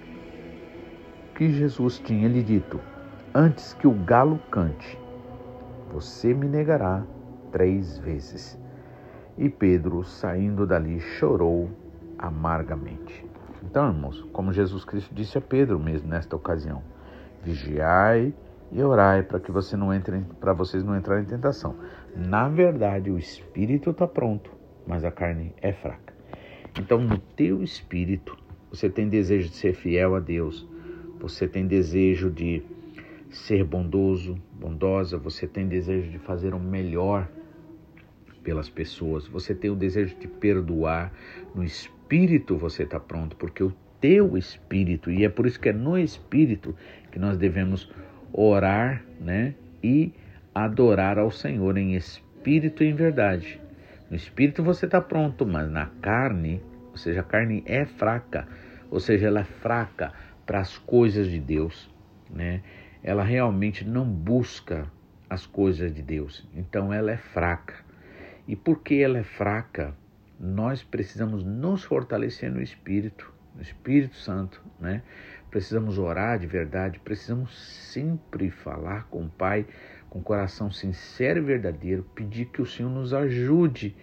que 1.36 1.50
Jesus 1.50 2.00
tinha 2.00 2.28
lhe 2.28 2.44
dito: 2.44 2.80
Antes 3.34 3.74
que 3.74 3.88
o 3.88 3.92
galo 3.92 4.40
cante, 4.52 4.98
você 5.92 6.34
me 6.34 6.48
negará 6.48 7.04
três 7.52 7.98
vezes. 7.98 8.60
E 9.38 9.50
Pedro, 9.50 10.04
saindo 10.04 10.68
dali, 10.68 11.00
chorou 11.00 11.70
amargamente. 12.18 13.26
Então, 13.64 13.88
irmãos, 13.88 14.22
como 14.34 14.52
Jesus 14.52 14.84
Cristo 14.84 15.16
disse 15.16 15.38
a 15.38 15.42
Pedro 15.42 15.80
mesmo 15.80 16.10
nesta 16.10 16.36
ocasião, 16.36 16.84
vigiai 17.44 18.34
e 18.72 18.82
orai 18.82 19.24
para 19.24 19.40
que 19.40 19.52
você 19.52 19.76
não 19.76 19.94
entre, 19.94 20.22
para 20.40 20.54
vocês 20.54 20.84
não 20.84 20.98
entrarem 20.98 21.24
em 21.24 21.28
tentação. 21.28 21.76
Na 22.16 22.48
verdade, 22.48 23.12
o 23.12 23.18
espírito 23.18 23.90
está 23.90 24.08
pronto, 24.08 24.52
mas 24.88 25.04
a 25.04 25.12
carne 25.12 25.54
é 25.62 25.74
fraca. 25.74 26.14
Então, 26.80 27.02
no 27.02 27.18
teu 27.18 27.62
espírito, 27.62 28.38
você 28.70 28.90
tem 28.90 29.10
desejo 29.10 29.50
de 29.50 29.56
ser 29.56 29.74
fiel 29.74 30.16
a 30.16 30.20
Deus, 30.20 30.68
você 31.20 31.48
tem 31.48 31.68
desejo 31.68 32.32
de 32.32 32.64
ser 33.30 33.64
bondoso, 33.64 34.38
bondosa, 34.54 35.18
você 35.18 35.46
tem 35.48 35.68
desejo 35.68 36.10
de 36.10 36.20
fazer 36.20 36.54
o 36.54 36.60
melhor 36.60 37.28
pelas 38.44 38.70
pessoas, 38.70 39.28
você 39.28 39.54
tem 39.54 39.70
o 39.70 39.76
desejo 39.76 40.16
de 40.16 40.28
perdoar. 40.28 41.14
No 41.54 41.64
espírito 41.64 42.56
você 42.56 42.84
está 42.84 43.00
pronto, 43.00 43.36
porque 43.36 43.64
o 43.64 43.74
teu 44.02 44.36
espírito, 44.36 45.12
e 45.12 45.24
é 45.24 45.30
por 45.30 45.46
isso 45.46 45.60
que 45.60 45.70
é 45.70 45.74
no 45.74 45.98
espírito 45.98 46.76
que 47.12 47.20
nós 47.20 47.38
devemos 47.38 47.90
orar, 48.34 49.04
né? 49.20 49.54
E 49.82 50.14
adorar 50.54 51.18
ao 51.18 51.32
Senhor 51.32 51.78
em 51.78 51.96
espírito 51.96 52.84
e 52.84 52.88
em 52.88 52.96
verdade. 52.96 53.62
No 54.10 54.16
espírito 54.18 54.64
você 54.64 54.86
está 54.86 55.00
pronto, 55.00 55.46
mas 55.46 55.70
na 55.70 55.86
carne, 56.02 56.62
ou 56.90 56.98
seja, 56.98 57.22
a 57.22 57.24
carne 57.24 57.64
é 57.66 57.86
fraca, 57.86 58.48
ou 58.90 59.00
seja, 59.00 59.28
ela 59.28 59.42
é 59.42 59.46
fraca 59.46 60.12
para 60.46 60.60
as 60.60 60.78
coisas 60.78 61.30
de 61.30 61.40
Deus, 61.40 61.90
né? 62.30 62.62
Ela 63.04 63.24
realmente 63.24 63.86
não 63.86 64.06
busca 64.06 64.92
as 65.30 65.46
coisas 65.46 65.94
de 65.94 66.02
Deus, 66.02 66.46
então 66.54 66.92
ela 66.92 67.12
é 67.12 67.18
fraca. 67.18 67.76
E 68.48 68.56
porque 68.56 68.96
ela 68.96 69.20
é 69.20 69.24
fraca, 69.24 69.96
nós 70.38 70.84
precisamos 70.84 71.44
nos 71.44 71.84
fortalecer 71.84 72.52
no 72.52 72.62
Espírito, 72.62 73.31
no 73.56 73.62
Espírito 73.62 74.16
Santo, 74.16 74.62
né? 74.80 75.02
Precisamos 75.50 75.98
orar 75.98 76.40
de 76.40 76.48
verdade, 76.48 77.00
precisamos 77.00 77.58
sempre 77.92 78.50
falar 78.50 79.08
com 79.10 79.26
o 79.26 79.30
Pai 79.30 79.66
com 80.12 80.22
coração 80.22 80.70
sincero 80.70 81.40
e 81.40 81.42
verdadeiro, 81.42 82.04
pedir 82.14 82.48
que 82.48 82.62
o 82.62 82.66
Senhor 82.66 82.90
nos 82.90 83.14
ajude, 83.14 83.96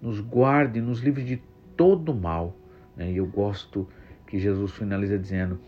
nos 0.00 0.20
guarde, 0.20 0.80
nos 0.80 1.00
livre 1.00 1.24
de 1.24 1.42
todo 1.76 2.14
mal. 2.14 2.56
Né? 2.96 3.10
E 3.10 3.16
eu 3.16 3.26
gosto 3.26 3.88
que 4.28 4.38
Jesus 4.38 4.70
finaliza 4.70 5.18
dizendo, 5.18 5.58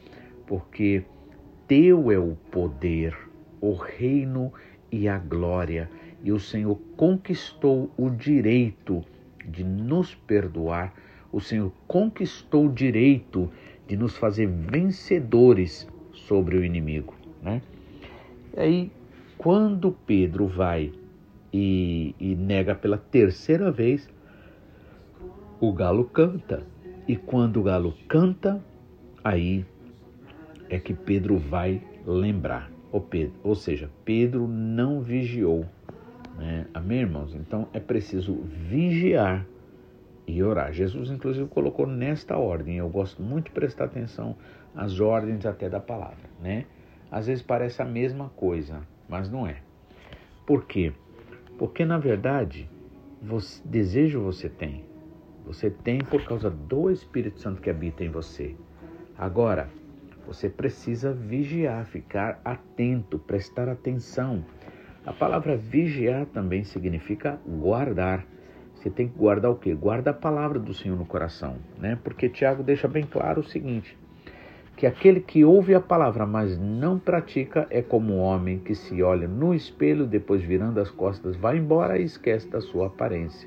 porque 0.46 1.04
teu 1.66 2.12
é 2.12 2.18
o 2.18 2.36
poder, 2.52 3.18
o 3.60 3.74
reino 3.74 4.52
e 4.92 5.08
a 5.08 5.18
glória, 5.18 5.90
e 6.22 6.30
o 6.30 6.38
Senhor 6.38 6.76
conquistou 6.96 7.92
o 7.96 8.10
direito 8.10 9.04
de 9.44 9.64
nos 9.64 10.14
perdoar, 10.14 10.94
o 11.32 11.40
Senhor 11.40 11.72
conquistou 11.86 12.66
o 12.66 12.72
direito 12.72 13.50
de 13.86 13.96
nos 13.96 14.16
fazer 14.16 14.46
vencedores 14.46 15.88
sobre 16.12 16.56
o 16.56 16.64
inimigo. 16.64 17.14
Né? 17.42 17.62
E 18.56 18.60
aí 18.60 18.92
quando 19.40 19.92
Pedro 20.06 20.46
vai 20.46 20.92
e, 21.50 22.14
e 22.20 22.34
nega 22.34 22.74
pela 22.74 22.98
terceira 22.98 23.72
vez, 23.72 24.06
o 25.58 25.72
galo 25.72 26.04
canta. 26.04 26.62
E 27.08 27.16
quando 27.16 27.58
o 27.58 27.62
galo 27.62 27.94
canta, 28.06 28.62
aí 29.24 29.64
é 30.68 30.78
que 30.78 30.92
Pedro 30.92 31.38
vai 31.38 31.82
lembrar. 32.06 32.70
Ou, 32.92 33.00
Pedro, 33.00 33.32
ou 33.42 33.54
seja, 33.54 33.90
Pedro 34.04 34.46
não 34.46 35.00
vigiou. 35.00 35.64
Né? 36.36 36.66
Amém, 36.74 37.00
irmãos? 37.00 37.34
Então 37.34 37.66
é 37.72 37.80
preciso 37.80 38.34
vigiar 38.68 39.46
e 40.30 40.42
orar. 40.42 40.72
Jesus, 40.72 41.10
inclusive, 41.10 41.48
colocou 41.48 41.86
nesta 41.86 42.36
ordem. 42.36 42.76
Eu 42.76 42.88
gosto 42.88 43.22
muito 43.22 43.46
de 43.46 43.50
prestar 43.52 43.84
atenção 43.84 44.36
às 44.74 45.00
ordens 45.00 45.44
até 45.46 45.68
da 45.68 45.80
palavra. 45.80 46.30
Né? 46.40 46.66
Às 47.10 47.26
vezes 47.26 47.42
parece 47.42 47.82
a 47.82 47.84
mesma 47.84 48.30
coisa, 48.30 48.80
mas 49.08 49.30
não 49.30 49.46
é. 49.46 49.56
Por 50.46 50.64
quê? 50.64 50.92
Porque 51.58 51.84
na 51.84 51.98
verdade, 51.98 52.68
você, 53.22 53.62
desejo 53.64 54.20
você 54.20 54.48
tem. 54.48 54.84
Você 55.44 55.70
tem 55.70 55.98
por 55.98 56.24
causa 56.24 56.50
do 56.50 56.90
Espírito 56.90 57.40
Santo 57.40 57.60
que 57.60 57.70
habita 57.70 58.04
em 58.04 58.08
você. 58.08 58.54
Agora, 59.18 59.68
você 60.26 60.48
precisa 60.48 61.12
vigiar, 61.12 61.84
ficar 61.86 62.40
atento, 62.44 63.18
prestar 63.18 63.68
atenção. 63.68 64.44
A 65.04 65.12
palavra 65.12 65.56
vigiar 65.56 66.26
também 66.26 66.62
significa 66.62 67.40
guardar. 67.46 68.24
Você 68.80 68.88
tem 68.88 69.06
que 69.06 69.18
guardar 69.18 69.50
o 69.50 69.56
quê? 69.56 69.74
Guarda 69.74 70.10
a 70.10 70.14
palavra 70.14 70.58
do 70.58 70.72
Senhor 70.72 70.96
no 70.96 71.04
coração, 71.04 71.56
né? 71.78 71.98
Porque 72.02 72.30
Tiago 72.30 72.62
deixa 72.62 72.88
bem 72.88 73.04
claro 73.04 73.42
o 73.42 73.44
seguinte: 73.44 73.96
que 74.74 74.86
aquele 74.86 75.20
que 75.20 75.44
ouve 75.44 75.74
a 75.74 75.80
palavra, 75.80 76.24
mas 76.24 76.58
não 76.58 76.98
pratica, 76.98 77.66
é 77.68 77.82
como 77.82 78.14
um 78.14 78.20
homem 78.20 78.58
que 78.58 78.74
se 78.74 79.02
olha 79.02 79.28
no 79.28 79.54
espelho, 79.54 80.06
depois 80.06 80.42
virando 80.42 80.80
as 80.80 80.90
costas, 80.90 81.36
vai 81.36 81.58
embora 81.58 81.98
e 81.98 82.04
esquece 82.04 82.48
da 82.48 82.62
sua 82.62 82.86
aparência. 82.86 83.46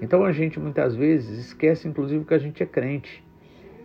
Então 0.00 0.24
a 0.24 0.30
gente 0.30 0.60
muitas 0.60 0.94
vezes 0.94 1.46
esquece, 1.46 1.88
inclusive, 1.88 2.24
que 2.24 2.34
a 2.34 2.38
gente 2.38 2.62
é 2.62 2.66
crente, 2.66 3.24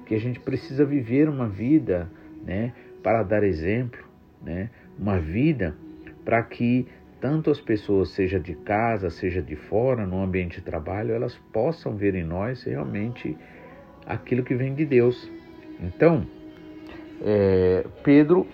que 0.05 0.13
a 0.13 0.19
gente 0.19 0.39
precisa 0.39 0.85
viver 0.85 1.27
uma 1.27 1.49
vida, 1.49 2.07
né, 2.45 2.71
para 3.01 3.23
dar 3.23 3.43
exemplo, 3.43 4.03
né, 4.43 4.69
uma 4.99 5.17
vida 5.17 5.75
para 6.23 6.43
que 6.43 6.85
tanto 7.19 7.49
as 7.49 7.59
pessoas, 7.59 8.09
seja 8.09 8.39
de 8.39 8.53
casa, 8.53 9.09
seja 9.09 9.41
de 9.41 9.55
fora, 9.55 10.05
no 10.05 10.21
ambiente 10.21 10.57
de 10.57 10.61
trabalho, 10.61 11.13
elas 11.13 11.35
possam 11.51 11.95
ver 11.95 12.15
em 12.15 12.23
nós 12.23 12.63
realmente 12.63 13.37
aquilo 14.05 14.43
que 14.43 14.55
vem 14.55 14.73
de 14.73 14.85
Deus. 14.85 15.29
Então, 15.79 16.25
é, 17.21 17.85
Pedro 18.03 18.47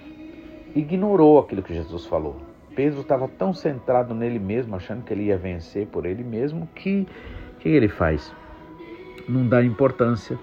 ignorou 0.76 1.40
aquilo 1.40 1.62
que 1.62 1.74
Jesus 1.74 2.06
falou. 2.06 2.42
Pedro 2.76 3.02
estava 3.02 3.28
tão 3.28 3.54
centrado 3.54 4.16
nele 4.16 4.40
mesmo, 4.40 4.76
achando 4.76 5.04
que 5.04 5.14
ele 5.14 5.26
ia 5.26 5.38
vencer 5.38 5.86
por 5.88 6.06
ele 6.06 6.24
mesmo, 6.24 6.68
que 6.74 7.08
o 7.56 7.60
que 7.60 7.70
ele 7.70 7.88
faz? 7.88 8.34
Não 9.28 9.48
dá 9.48 9.64
importância. 9.64 10.38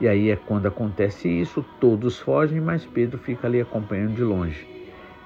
E 0.00 0.08
aí 0.08 0.30
é 0.30 0.36
quando 0.36 0.66
acontece 0.66 1.28
isso, 1.28 1.64
todos 1.80 2.18
fogem, 2.18 2.60
mas 2.60 2.84
Pedro 2.84 3.18
fica 3.18 3.46
ali 3.46 3.60
acompanhando 3.60 4.16
de 4.16 4.22
longe. 4.22 4.66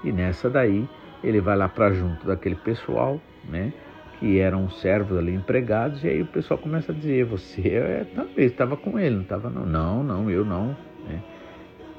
E 0.04 0.12
nessa 0.12 0.50
daí, 0.50 0.86
ele 1.22 1.40
vai 1.40 1.56
lá 1.56 1.68
para 1.68 1.92
junto 1.92 2.26
daquele 2.26 2.56
pessoal, 2.56 3.20
né? 3.48 3.72
Que 4.18 4.38
eram 4.38 4.68
servos 4.68 5.16
ali 5.16 5.34
empregados, 5.34 6.02
e 6.02 6.08
aí 6.08 6.22
o 6.22 6.26
pessoal 6.26 6.58
começa 6.58 6.92
a 6.92 6.94
dizer: 6.94 7.24
Você 7.24 7.68
é, 7.68 8.04
também 8.14 8.46
estava 8.46 8.76
com 8.76 8.98
ele, 8.98 9.16
não 9.16 9.22
estava? 9.22 9.48
Não, 9.48 9.64
não, 9.64 10.02
não, 10.02 10.30
eu 10.30 10.44
não. 10.44 10.76
Né? 11.06 11.22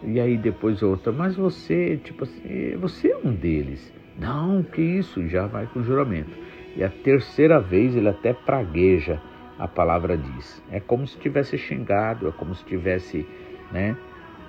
E 0.04 0.20
aí 0.20 0.38
depois 0.38 0.82
outra, 0.82 1.12
mas 1.12 1.36
você, 1.36 1.98
tipo 1.98 2.24
assim, 2.24 2.76
você 2.78 3.10
é 3.10 3.18
um 3.18 3.34
deles. 3.34 3.94
Não, 4.18 4.64
que 4.64 4.82
isso, 4.82 5.28
já 5.28 5.48
vai 5.48 5.66
com 5.68 5.82
juramento. 5.84 6.32
E 6.76 6.84
a 6.84 6.90
terceira 6.90 7.60
vez 7.60 7.96
ele 7.96 8.10
até 8.10 8.34
pragueja, 8.34 9.20
a 9.58 9.68
palavra 9.68 10.18
diz. 10.18 10.62
É 10.72 10.80
como 10.80 11.08
se 11.08 11.18
tivesse 11.18 11.58
xingado, 11.58 12.28
é 12.28 12.32
como 12.32 12.54
se 12.54 12.64
tivesse, 12.66 13.26
né? 13.72 13.96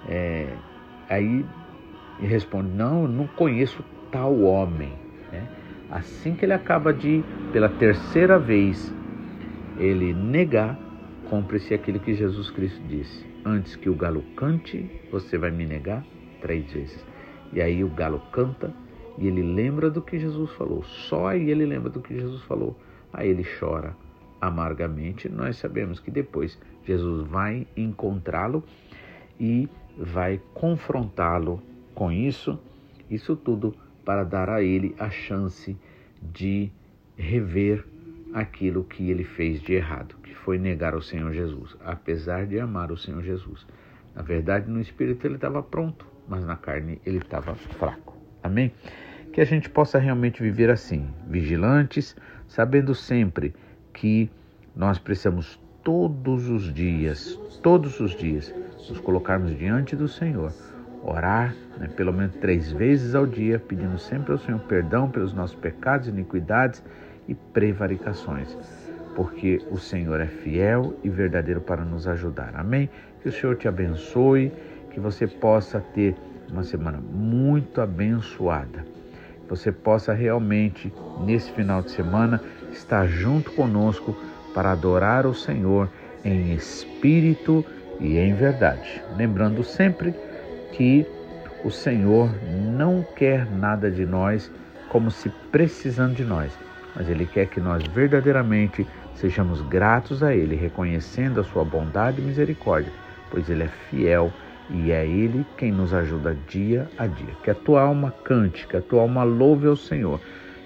É, 0.09 0.49
aí 1.09 1.45
responde, 2.21 2.69
não, 2.71 3.03
eu 3.03 3.09
não 3.09 3.27
conheço 3.27 3.85
tal 4.11 4.41
homem. 4.43 4.93
Né? 5.33 5.49
Assim 5.91 6.35
que 6.35 6.45
ele 6.45 6.53
acaba 6.53 6.93
de, 6.93 7.25
pela 7.53 7.69
terceira 7.69 8.39
vez, 8.39 8.93
ele 9.79 10.13
negar, 10.13 10.79
cumpre-se 11.29 11.75
aquilo 11.75 12.01
que 12.01 12.15
Jesus 12.15 12.51
Cristo 12.51 12.81
disse 12.89 13.31
antes 13.45 13.77
que 13.77 13.89
o 13.89 13.95
galo 13.95 14.23
cante, 14.37 14.91
você 15.11 15.39
vai 15.39 15.51
me 15.51 15.67
negar 15.67 16.05
três 16.41 16.71
vezes. 16.73 17.05
E 17.53 17.61
aí 17.61 17.83
o 17.83 17.89
galo 17.89 18.21
canta 18.33 18.73
e 19.19 19.27
ele 19.27 19.43
lembra 19.43 19.91
do 19.91 20.01
que 20.03 20.19
Jesus 20.19 20.51
falou. 20.53 20.83
Só 20.85 21.29
aí 21.29 21.51
ele 21.51 21.65
lembra 21.65 21.91
do 21.91 22.01
que 22.01 22.15
Jesus 22.15 22.43
falou. 22.43 22.77
Aí 23.13 23.29
ele 23.29 23.45
chora 23.59 23.97
amargamente. 24.41 25.29
Nós 25.29 25.57
sabemos 25.57 26.01
que 26.01 26.11
depois 26.11 26.59
Jesus 26.85 27.27
vai 27.29 27.67
encontrá-lo 27.77 28.63
e 29.39 29.69
vai 29.97 30.41
confrontá-lo 30.55 31.61
com 31.95 32.13
isso. 32.13 32.59
Isso 33.11 33.35
tudo 33.35 33.75
para 34.11 34.25
dar 34.25 34.51
a 34.51 34.61
ele 34.61 34.93
a 34.99 35.09
chance 35.09 35.79
de 36.21 36.69
rever 37.17 37.85
aquilo 38.35 38.83
que 38.83 39.09
ele 39.09 39.23
fez 39.23 39.63
de 39.63 39.75
errado, 39.75 40.17
que 40.21 40.35
foi 40.35 40.59
negar 40.59 40.97
o 40.97 41.01
Senhor 41.01 41.33
Jesus, 41.33 41.77
apesar 41.85 42.45
de 42.45 42.59
amar 42.59 42.91
o 42.91 42.97
Senhor 42.97 43.23
Jesus. 43.23 43.65
Na 44.13 44.21
verdade, 44.21 44.69
no 44.69 44.81
espírito 44.81 45.25
ele 45.25 45.37
estava 45.37 45.63
pronto, 45.63 46.05
mas 46.29 46.45
na 46.45 46.57
carne 46.57 47.01
ele 47.07 47.19
estava 47.19 47.55
fraco. 47.55 48.17
Amém? 48.43 48.73
Que 49.33 49.41
a 49.41 49.45
gente 49.45 49.71
possa 49.71 49.97
realmente 49.97 50.43
viver 50.43 50.71
assim, 50.71 51.09
vigilantes, 51.29 52.17
sabendo 52.49 52.97
sempre 52.97 53.55
que 53.93 54.29
nós 54.75 54.99
precisamos 54.99 55.57
todos 55.85 56.49
os 56.49 56.75
dias, 56.75 57.39
todos 57.63 58.01
os 58.01 58.11
dias, 58.17 58.53
nos 58.89 58.99
colocarmos 58.99 59.57
diante 59.57 59.95
do 59.95 60.09
Senhor, 60.09 60.53
orar 61.03 61.55
né, 61.79 61.89
pelo 61.97 62.13
menos 62.13 62.35
três 62.37 62.71
vezes 62.71 63.15
ao 63.15 63.27
dia, 63.27 63.59
pedindo 63.59 63.99
sempre 63.99 64.33
ao 64.33 64.39
Senhor 64.39 64.61
perdão 64.61 65.11
pelos 65.11 65.33
nossos 65.33 65.57
pecados 65.57 66.09
iniquidades 66.09 66.83
e 67.27 67.35
prevaricações, 67.35 68.57
porque 69.15 69.61
o 69.71 69.79
Senhor 69.79 70.21
é 70.21 70.27
fiel 70.27 70.95
e 71.03 71.09
verdadeiro 71.09 71.61
para 71.61 71.85
nos 71.85 72.07
ajudar. 72.07 72.53
Amém? 72.55 72.91
Que 73.23 73.29
o 73.29 73.33
Senhor 73.33 73.57
te 73.57 73.67
abençoe, 73.67 74.53
que 74.91 75.01
você 75.01 75.27
possa 75.27 75.81
ter 75.95 76.15
uma 76.51 76.65
semana 76.65 76.99
muito 76.99 77.81
abençoada. 77.81 78.85
Você 79.49 79.73
possa 79.73 80.13
realmente, 80.13 80.93
nesse 81.25 81.51
final 81.53 81.83
de 81.83 81.91
semana, 81.91 82.41
estar 82.73 83.07
junto 83.07 83.51
conosco 83.53 84.17
para 84.55 84.73
adorar 84.73 85.27
o 85.27 85.35
Senhor 85.35 85.89
em 86.25 86.53
espírito 86.55 87.65
e 87.99 88.17
em 88.17 88.35
verdade. 88.35 89.03
Lembrando 89.17 89.65
sempre 89.65 90.15
que 90.73 91.07
o 91.65 91.71
Senhor 91.71 92.31
não 92.75 93.05
quer 93.17 93.47
nada 93.51 93.91
de 93.91 94.07
nós 94.07 94.51
como 94.89 95.11
se 95.11 95.29
precisando 95.51 96.15
de 96.15 96.25
nós 96.25 96.57
mas 96.95 97.09
Ele 97.09 97.27
quer 97.27 97.47
que 97.47 97.61
nós 97.61 97.83
verdadeiramente 97.89 98.87
sejamos 99.15 99.61
gratos 99.63 100.23
a 100.23 100.35
Ele, 100.35 100.57
reconhecendo 100.57 101.41
a 101.41 101.45
Sua 101.45 101.65
bondade 101.65 102.21
e 102.21 102.25
misericórdia, 102.25 102.93
pois 103.31 103.49
Ele 103.49 103.65
é 103.65 103.69
fiel 103.89 104.33
e 104.69 104.91
é 104.91 105.07
Ele 105.07 105.45
quem 105.57 105.73
nos 105.73 105.93
ajuda 105.93 106.37
dia 106.49 106.89
a 106.99 107.07
dia. 107.07 107.35
Que 107.43 107.51
a 107.51 107.55
tua 107.55 107.83
alma 107.83 108.15
cante, 108.25 108.67
que 108.67 108.77
a 108.77 108.83
tua 108.83 109.03
alma 109.03 109.23
louve 109.23 109.67
ao 109.67 109.77
Senhor 109.77 110.21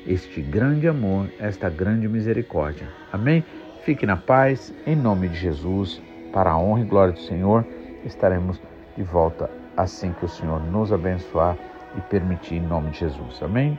este 0.06 0.42
grande 0.42 0.86
amor, 0.86 1.28
esta 1.38 1.70
grande 1.70 2.06
misericórdia. 2.06 2.86
Amém? 3.12 3.42
Fique 3.84 4.04
na 4.04 4.16
paz, 4.16 4.74
em 4.86 4.96
nome 4.96 5.28
de 5.28 5.36
Jesus, 5.36 6.00
para 6.32 6.50
a 6.50 6.58
honra 6.58 6.80
e 6.80 6.84
glória 6.84 7.12
do 7.12 7.20
Senhor, 7.20 7.64
estaremos 8.04 8.60
de 8.96 9.02
volta 9.02 9.63
assim 9.76 10.12
que 10.12 10.24
o 10.24 10.28
Senhor 10.28 10.60
nos 10.60 10.92
abençoar 10.92 11.56
e 11.96 12.00
permitir, 12.00 12.56
em 12.56 12.60
nome 12.60 12.90
de 12.90 13.00
Jesus. 13.00 13.42
Amém? 13.42 13.78